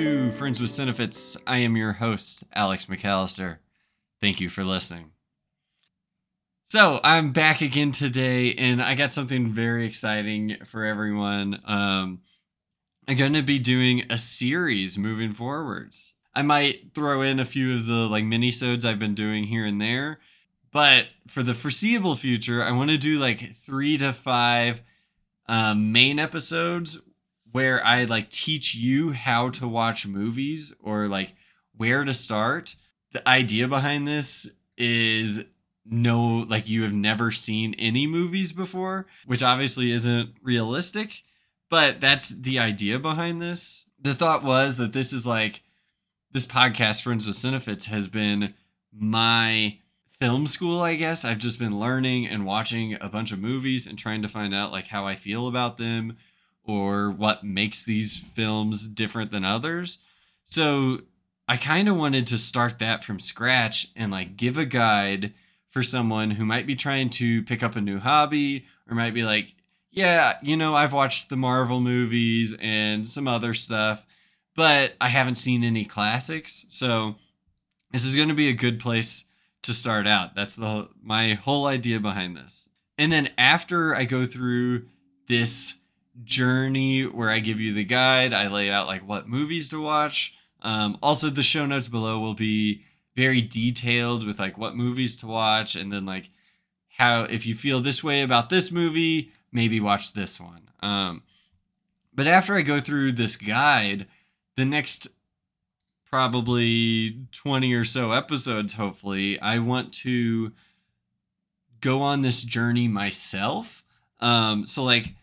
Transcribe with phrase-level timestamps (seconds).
[0.00, 1.36] to Friends with Cinefits.
[1.46, 3.58] I am your host, Alex McAllister.
[4.18, 5.10] Thank you for listening.
[6.64, 11.60] So, I'm back again today, and I got something very exciting for everyone.
[11.66, 12.20] Um,
[13.06, 16.14] I'm going to be doing a series moving forwards.
[16.34, 19.78] I might throw in a few of the like mini-sodes I've been doing here and
[19.78, 20.18] there,
[20.72, 24.80] but for the foreseeable future, I want to do like three to five
[25.46, 26.98] um, main episodes
[27.52, 31.34] where I like teach you how to watch movies or like
[31.76, 32.76] where to start.
[33.12, 35.44] The idea behind this is
[35.84, 41.22] no like you have never seen any movies before, which obviously isn't realistic,
[41.68, 43.86] but that's the idea behind this.
[44.00, 45.62] The thought was that this is like
[46.32, 48.54] this podcast Friends with Cinefits has been
[48.92, 49.78] my
[50.18, 51.24] film school, I guess.
[51.24, 54.70] I've just been learning and watching a bunch of movies and trying to find out
[54.70, 56.16] like how I feel about them
[56.70, 59.98] or what makes these films different than others.
[60.44, 61.02] So
[61.48, 65.34] I kind of wanted to start that from scratch and like give a guide
[65.66, 69.24] for someone who might be trying to pick up a new hobby or might be
[69.24, 69.54] like,
[69.90, 74.06] yeah, you know, I've watched the Marvel movies and some other stuff,
[74.54, 76.66] but I haven't seen any classics.
[76.68, 77.16] So
[77.90, 79.24] this is going to be a good place
[79.62, 80.34] to start out.
[80.34, 82.68] That's the my whole idea behind this.
[82.96, 84.86] And then after I go through
[85.28, 85.74] this
[86.24, 88.32] journey where I give you the guide.
[88.32, 90.34] I lay out like what movies to watch.
[90.62, 92.84] Um, also, the show notes below will be
[93.16, 96.30] very detailed with like what movies to watch, and then like
[96.98, 100.70] how if you feel this way about this movie, maybe watch this one.
[100.80, 101.22] Um,
[102.14, 104.06] but after I go through this guide,
[104.56, 105.08] the next
[106.10, 110.52] probably 20 or so episodes, hopefully, I want to
[111.80, 113.84] go on this journey myself.
[114.18, 115.14] Um, so like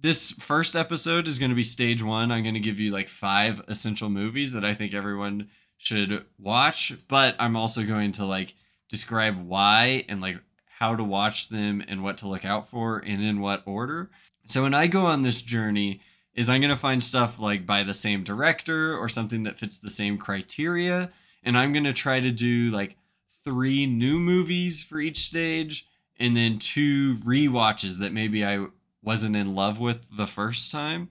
[0.00, 2.32] this first episode is going to be stage one.
[2.32, 6.92] I'm going to give you like five essential movies that I think everyone should watch,
[7.08, 8.54] but I'm also going to like
[8.88, 10.38] describe why and like
[10.78, 14.10] how to watch them and what to look out for and in what order.
[14.46, 16.00] So when I go on this journey,
[16.34, 19.78] is I'm going to find stuff like by the same director or something that fits
[19.78, 21.10] the same criteria,
[21.42, 22.96] and I'm going to try to do like
[23.44, 25.86] three new movies for each stage
[26.18, 28.66] and then two re-watches that maybe I
[29.02, 31.08] wasn't in love with the first time.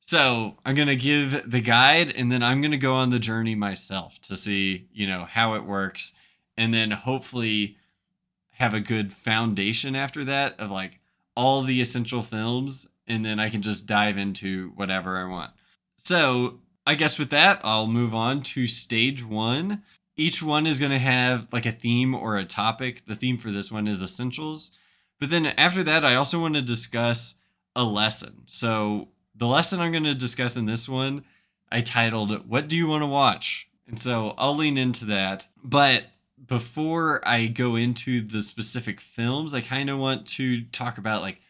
[0.00, 4.20] So I'm gonna give the guide, and then I'm gonna go on the journey myself
[4.22, 6.12] to see, you know, how it works,
[6.56, 7.76] and then hopefully
[8.50, 11.00] have a good foundation after that of like
[11.34, 15.52] all the essential films, and then I can just dive into whatever I want.
[15.96, 19.82] So I guess with that, I'll move on to stage one.
[20.16, 23.06] Each one is gonna have like a theme or a topic.
[23.06, 24.70] The theme for this one is essentials.
[25.20, 27.34] But then after that, I also want to discuss
[27.76, 28.42] a lesson.
[28.46, 31.24] So the lesson I'm going to discuss in this one,
[31.70, 33.68] I titled, What Do You Want to Watch?
[33.86, 35.46] And so I'll lean into that.
[35.62, 36.04] But
[36.46, 41.40] before I go into the specific films, I kind of want to talk about like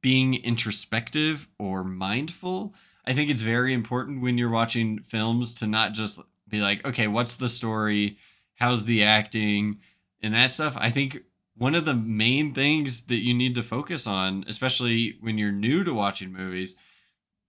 [0.00, 2.74] being introspective or mindful.
[3.06, 7.06] I think it's very important when you're watching films to not just be like, okay,
[7.06, 8.18] what's the story?
[8.54, 9.78] How's the acting?
[10.22, 10.76] And that stuff.
[10.78, 11.22] I think
[11.56, 15.84] one of the main things that you need to focus on, especially when you're new
[15.84, 16.74] to watching movies,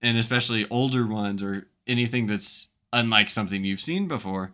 [0.00, 4.52] and especially older ones or anything that's unlike something you've seen before,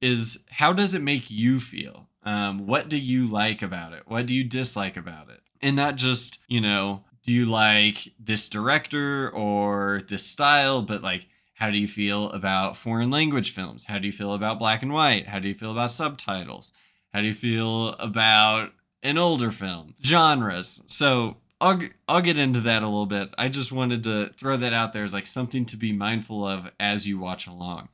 [0.00, 2.08] is how does it make you feel?
[2.22, 4.02] Um, what do you like about it?
[4.06, 5.40] What do you dislike about it?
[5.62, 11.26] And not just, you know, do you like this director or this style, but like,
[11.54, 13.84] how do you feel about foreign language films?
[13.84, 15.28] How do you feel about black and white?
[15.28, 16.72] How do you feel about subtitles?
[17.12, 18.72] How do you feel about
[19.02, 20.82] an older film, genres.
[20.86, 21.78] So I'll
[22.08, 23.34] I'll get into that a little bit.
[23.36, 26.70] I just wanted to throw that out there as like something to be mindful of
[26.80, 27.88] as you watch along.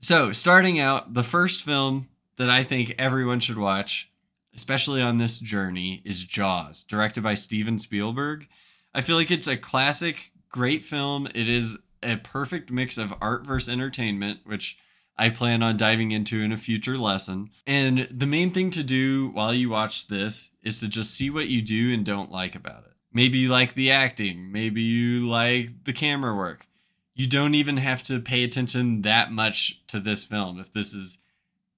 [0.00, 4.10] So, starting out, the first film that I think everyone should watch,
[4.54, 8.46] especially on this journey, is Jaws, directed by Steven Spielberg.
[8.94, 11.26] I feel like it's a classic, great film.
[11.34, 14.78] It is a perfect mix of art versus entertainment, which
[15.18, 17.50] I plan on diving into in a future lesson.
[17.66, 21.48] And the main thing to do while you watch this is to just see what
[21.48, 22.92] you do and don't like about it.
[23.12, 26.66] Maybe you like the acting, maybe you like the camera work.
[27.14, 31.16] You don't even have to pay attention that much to this film if this is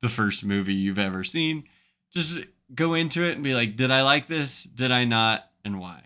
[0.01, 1.63] the first movie you've ever seen.
[2.11, 2.39] Just
[2.75, 4.65] go into it and be like, did I like this?
[4.65, 5.45] Did I not?
[5.65, 6.03] And why?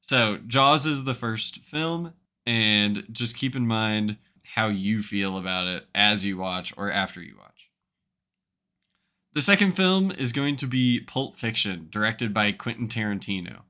[0.00, 2.14] So, Jaws is the first film,
[2.44, 4.16] and just keep in mind
[4.54, 7.70] how you feel about it as you watch or after you watch.
[9.32, 13.60] The second film is going to be Pulp Fiction, directed by Quentin Tarantino.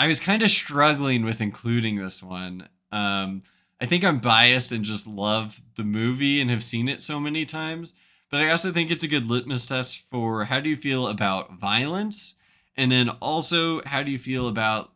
[0.00, 2.68] I was kind of struggling with including this one.
[2.90, 3.42] Um,
[3.80, 7.44] I think I'm biased and just love the movie and have seen it so many
[7.44, 7.94] times.
[8.28, 11.52] But I also think it's a good litmus test for how do you feel about
[11.52, 12.34] violence?
[12.76, 14.90] And then also, how do you feel about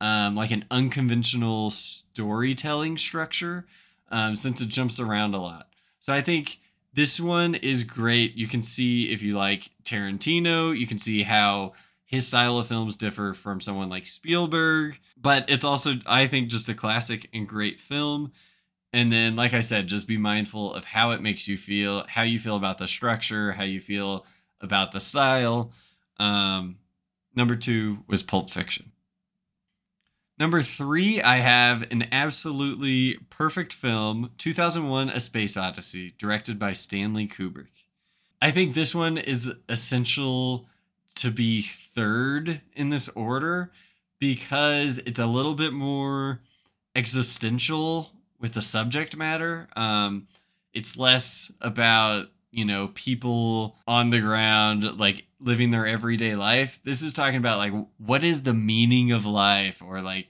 [0.00, 3.66] um, like an unconventional storytelling structure
[4.10, 5.68] um, since it jumps around a lot?
[6.00, 6.58] So I think
[6.94, 8.34] this one is great.
[8.36, 11.72] You can see if you like Tarantino, you can see how
[12.04, 16.68] his style of films differ from someone like Spielberg, but it's also, I think, just
[16.68, 18.32] a classic and great film.
[18.94, 22.22] And then, like I said, just be mindful of how it makes you feel, how
[22.22, 24.24] you feel about the structure, how you feel
[24.62, 25.72] about the style.
[26.18, 26.78] Um,
[27.34, 28.92] number two was Pulp Fiction.
[30.38, 37.26] Number three, I have an absolutely perfect film 2001 A Space Odyssey, directed by Stanley
[37.26, 37.84] Kubrick.
[38.40, 40.66] I think this one is essential
[41.16, 43.72] to be third in this order
[44.20, 46.40] because it's a little bit more
[46.94, 49.68] existential with the subject matter.
[49.74, 50.28] Um,
[50.72, 56.80] it's less about you know people on the ground like living their everyday life.
[56.84, 60.28] This is talking about like what is the meaning of life or like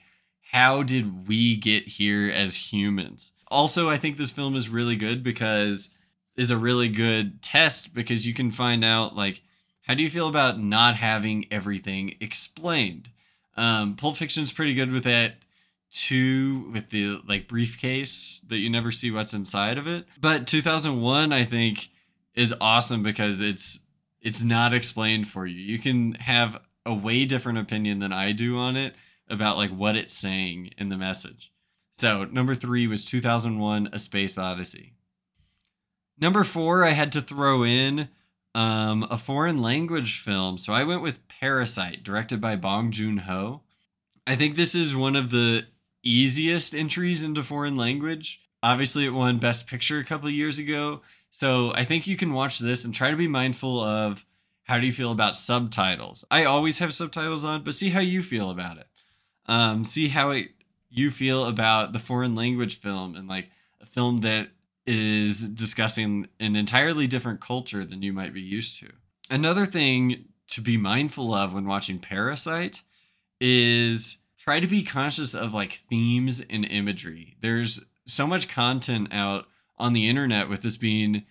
[0.52, 3.32] how did we get here as humans.
[3.48, 5.90] Also, I think this film is really good because
[6.36, 9.42] is a really good test because you can find out like
[9.82, 13.10] how do you feel about not having everything explained?
[13.56, 15.36] Um, Pulp Fiction's pretty good with that
[15.90, 20.06] too, with the like briefcase that you never see what's inside of it.
[20.20, 21.88] But 2001, I think,
[22.38, 23.80] is awesome because it's
[24.20, 25.60] it's not explained for you.
[25.60, 28.94] You can have a way different opinion than I do on it
[29.28, 31.52] about like what it's saying in the message.
[31.90, 34.94] So number three was 2001: A Space Odyssey.
[36.20, 38.08] Number four, I had to throw in
[38.54, 40.58] um, a foreign language film.
[40.58, 43.62] So I went with Parasite, directed by Bong Joon Ho.
[44.26, 45.66] I think this is one of the
[46.04, 48.40] easiest entries into foreign language.
[48.62, 51.02] Obviously, it won Best Picture a couple years ago.
[51.30, 54.24] So I think you can watch this and try to be mindful of
[54.64, 56.24] how do you feel about subtitles.
[56.30, 58.86] I always have subtitles on, but see how you feel about it.
[59.46, 60.48] Um, see how it,
[60.90, 64.48] you feel about the foreign language film and like a film that
[64.86, 68.88] is discussing an entirely different culture than you might be used to.
[69.30, 72.82] Another thing to be mindful of when watching Parasite
[73.40, 77.36] is try to be conscious of like themes and imagery.
[77.40, 79.46] There's so much content out
[79.78, 81.24] on the internet with this being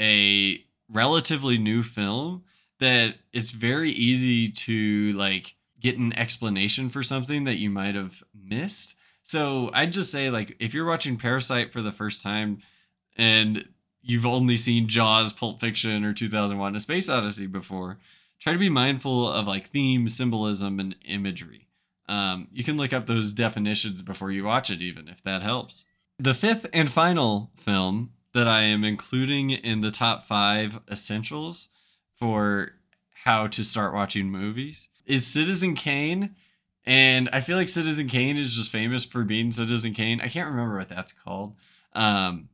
[0.00, 2.44] a relatively new film
[2.80, 8.22] that it's very easy to like get an explanation for something that you might have
[8.34, 8.94] missed.
[9.22, 12.62] So I'd just say like if you're watching Parasite for the first time,
[13.16, 13.68] and
[14.00, 17.98] you've only seen Jaws, Pulp Fiction, or 2001: A Space Odyssey before,
[18.40, 21.68] try to be mindful of like theme, symbolism, and imagery.
[22.08, 25.84] Um, you can look up those definitions before you watch it, even if that helps.
[26.22, 31.66] The fifth and final film that I am including in the top five essentials
[32.14, 32.74] for
[33.24, 36.36] how to start watching movies is Citizen Kane.
[36.86, 40.20] And I feel like Citizen Kane is just famous for being Citizen Kane.
[40.20, 41.56] I can't remember what that's called.
[41.92, 42.50] Um,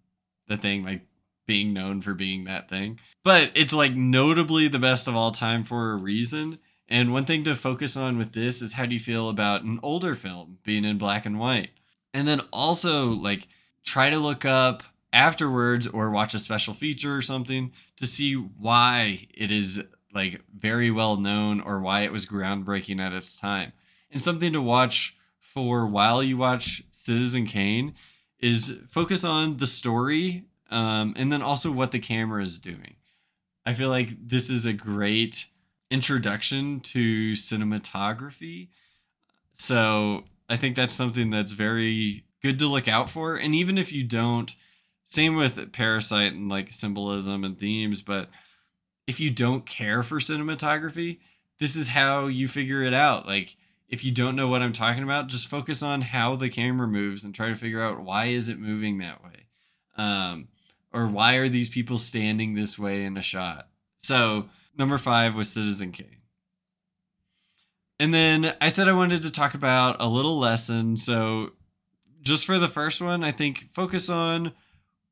[0.47, 1.03] the thing, like
[1.47, 2.99] being known for being that thing.
[3.23, 6.59] But it's like notably the best of all time for a reason.
[6.89, 9.79] And one thing to focus on with this is how do you feel about an
[9.83, 11.73] older film being in black and white?
[12.15, 13.47] And then also like
[13.89, 19.27] try to look up afterwards or watch a special feature or something to see why
[19.35, 19.83] it is
[20.15, 23.73] like very well known or why it was groundbreaking at its time.
[24.11, 27.95] And something to watch for while you watch Citizen Kane
[28.39, 32.97] is focus on the story um, and then also what the camera is doing.
[33.65, 35.47] I feel like this is a great
[35.91, 38.69] introduction to cinematography.
[39.55, 43.37] So I think that's something that's very good to look out for.
[43.37, 44.55] And even if you don't,
[45.05, 48.29] same with Parasite and like symbolism and themes, but
[49.07, 51.19] if you don't care for cinematography,
[51.59, 53.27] this is how you figure it out.
[53.27, 53.57] Like
[53.89, 57.25] if you don't know what I'm talking about, just focus on how the camera moves
[57.25, 59.47] and try to figure out why is it moving that way.
[59.97, 60.49] Um,
[60.93, 63.69] or why are these people standing this way in a shot?
[63.97, 64.45] So,
[64.77, 66.23] number 5 was Citizen Kane.
[67.99, 70.97] And then I said I wanted to talk about a little lesson.
[70.97, 71.53] So,
[72.23, 74.53] just for the first one, I think focus on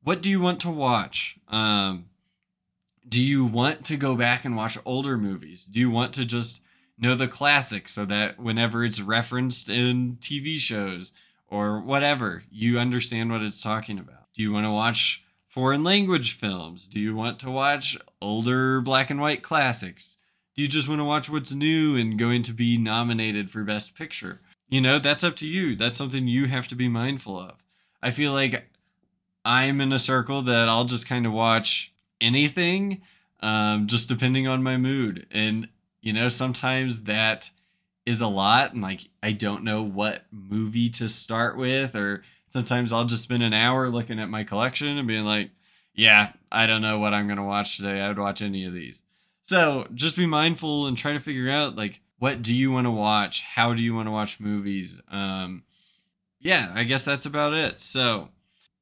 [0.03, 1.37] what do you want to watch?
[1.47, 2.05] Um,
[3.07, 5.65] do you want to go back and watch older movies?
[5.65, 6.61] Do you want to just
[6.97, 11.13] know the classics so that whenever it's referenced in TV shows
[11.47, 14.33] or whatever, you understand what it's talking about.
[14.33, 16.87] Do you want to watch foreign language films?
[16.87, 20.17] Do you want to watch older black and white classics?
[20.55, 23.95] Do you just want to watch what's new and going to be nominated for Best
[23.95, 24.41] Picture?
[24.69, 25.75] You know, that's up to you.
[25.75, 27.63] That's something you have to be mindful of.
[28.01, 28.69] I feel like
[29.45, 33.01] I'm in a circle that I'll just kind of watch anything,
[33.39, 35.25] um, just depending on my mood.
[35.31, 35.69] And,
[36.01, 37.49] you know, sometimes that
[38.05, 38.73] is a lot.
[38.73, 41.95] And like, I don't know what movie to start with.
[41.95, 45.51] Or sometimes I'll just spend an hour looking at my collection and being like,
[45.93, 48.01] yeah, I don't know what I'm going to watch today.
[48.01, 49.01] I would watch any of these.
[49.43, 52.91] So just be mindful and try to figure out like, what do you want to
[52.91, 53.43] watch?
[53.43, 55.01] How do you want to watch movies?
[55.09, 55.63] Um,
[56.39, 57.79] yeah, I guess that's about it.
[57.81, 58.29] So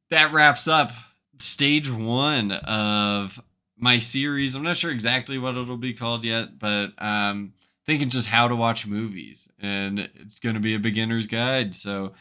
[0.10, 0.92] that wraps up
[1.40, 3.42] stage one of
[3.78, 4.56] my series.
[4.56, 7.54] I'm not sure exactly what it'll be called yet, but um,
[7.86, 11.76] thinking just how to watch movies, and it's going to be a beginner's guide.
[11.76, 12.14] So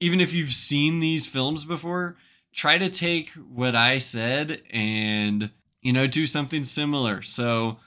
[0.00, 2.16] even if you've seen these films before,
[2.52, 5.50] try to take what I said and
[5.80, 7.22] you know do something similar.
[7.22, 7.78] So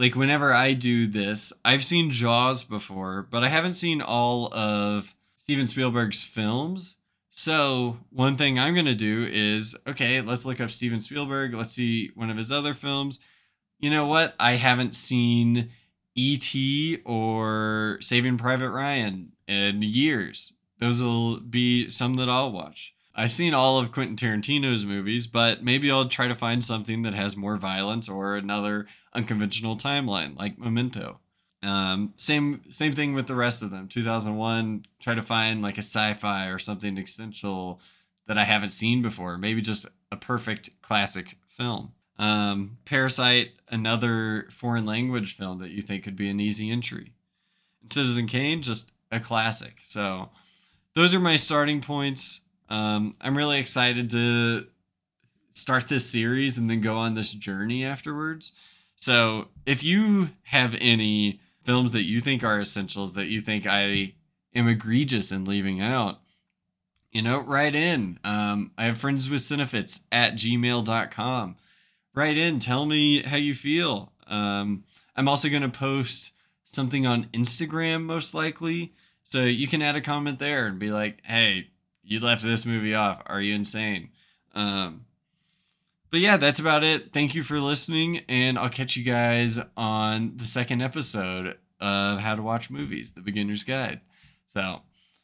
[0.00, 5.14] like whenever I do this, I've seen Jaws before, but I haven't seen all of
[5.36, 6.96] Steven Spielberg's films.
[7.28, 11.52] So, one thing I'm going to do is okay, let's look up Steven Spielberg.
[11.52, 13.20] Let's see one of his other films.
[13.78, 14.34] You know what?
[14.40, 15.68] I haven't seen
[16.14, 17.02] E.T.
[17.04, 20.54] or Saving Private Ryan in years.
[20.78, 22.94] Those will be some that I'll watch.
[23.20, 27.12] I've seen all of Quentin Tarantino's movies, but maybe I'll try to find something that
[27.12, 31.20] has more violence or another unconventional timeline, like Memento.
[31.62, 33.88] Um, same same thing with the rest of them.
[33.88, 37.82] 2001, try to find like a sci-fi or something existential
[38.26, 39.36] that I haven't seen before.
[39.36, 41.92] Maybe just a perfect classic film.
[42.18, 47.12] Um, Parasite, another foreign language film that you think could be an easy entry.
[47.82, 49.80] And Citizen Kane, just a classic.
[49.82, 50.30] So
[50.94, 52.40] those are my starting points.
[52.70, 54.66] Um, I'm really excited to
[55.50, 58.52] start this series and then go on this journey afterwards.
[58.96, 64.14] So, if you have any films that you think are essentials that you think I
[64.54, 66.20] am egregious in leaving out,
[67.10, 68.18] you know, write in.
[68.24, 71.56] Um, I have friends with Cinefits at gmail.com.
[72.14, 74.12] Write in, tell me how you feel.
[74.26, 74.84] Um,
[75.16, 76.32] I'm also going to post
[76.64, 78.94] something on Instagram, most likely.
[79.22, 81.68] So you can add a comment there and be like, hey,
[82.02, 83.22] you left this movie off.
[83.26, 84.10] Are you insane?
[84.54, 85.06] Um,
[86.10, 87.12] but yeah, that's about it.
[87.12, 92.34] Thank you for listening, and I'll catch you guys on the second episode of How
[92.34, 94.00] to Watch Movies, the Beginner's Guide.
[94.48, 94.82] So,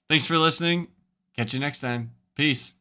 [0.08, 0.88] thanks for listening.
[1.36, 2.12] Catch you next time.
[2.36, 2.72] Peace.